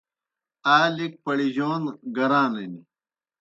[0.75, 1.83] آ لِک پڑیجَون
[2.15, 2.73] گرانِن۔